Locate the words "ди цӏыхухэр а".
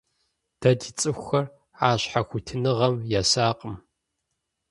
0.79-1.89